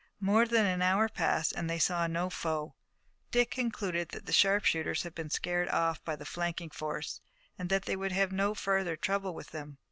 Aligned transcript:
More 0.19 0.47
than 0.47 0.65
an 0.65 0.81
hour 0.81 1.07
passed 1.07 1.53
and 1.53 1.69
they 1.69 1.77
saw 1.77 2.07
no 2.07 2.31
foe. 2.31 2.73
Dick 3.29 3.51
concluded 3.51 4.09
that 4.09 4.25
the 4.25 4.33
sharpshooters 4.33 5.03
had 5.03 5.13
been 5.13 5.29
scared 5.29 5.69
off 5.69 6.03
by 6.03 6.15
the 6.15 6.25
flanking 6.25 6.71
force, 6.71 7.21
and 7.59 7.69
that 7.69 7.85
they 7.85 7.95
would 7.95 8.11
have 8.11 8.31
no 8.31 8.55
further 8.55 8.95
trouble 8.95 9.35
with 9.35 9.51
them. 9.51 9.77